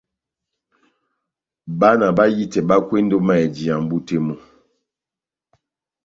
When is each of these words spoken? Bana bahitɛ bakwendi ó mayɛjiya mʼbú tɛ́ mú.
Bana 1.79 2.05
bahitɛ 2.17 2.59
bakwendi 2.69 3.13
ó 3.19 3.25
mayɛjiya 3.27 3.75
mʼbú 3.83 3.97
tɛ́ 4.07 4.19
mú. 4.25 4.33